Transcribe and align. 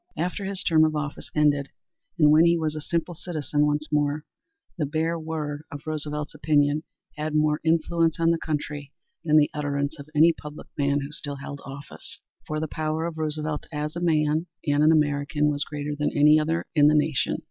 After 0.17 0.45
his 0.45 0.63
term 0.63 0.83
of 0.83 0.95
office 0.95 1.29
ended 1.35 1.69
and 2.17 2.31
when 2.31 2.43
he 2.43 2.57
was 2.57 2.73
a 2.73 2.81
simple 2.81 3.13
citizen 3.13 3.67
once 3.67 3.87
more, 3.91 4.25
the 4.75 4.87
bare 4.87 5.19
word 5.19 5.61
of 5.71 5.81
Roosevelt's 5.85 6.33
opinion 6.33 6.81
had 7.17 7.35
more 7.35 7.59
influence 7.63 8.19
on 8.19 8.31
the 8.31 8.39
country 8.39 8.93
than 9.23 9.37
the 9.37 9.51
utterance 9.53 9.99
of 9.99 10.09
any 10.15 10.33
public 10.33 10.65
man 10.75 11.01
who 11.01 11.11
still 11.11 11.35
held 11.35 11.61
office. 11.65 12.19
For 12.47 12.59
the 12.59 12.67
power 12.67 13.05
of 13.05 13.19
Roosevelt 13.19 13.67
as 13.71 13.95
a 13.95 13.99
man 14.01 14.47
and 14.65 14.83
an 14.83 14.91
American 14.91 15.49
was 15.51 15.63
greater 15.63 15.95
than 15.95 16.09
any 16.17 16.39
other 16.39 16.65
in 16.73 16.87
the 16.87 16.95
nation. 16.95 17.37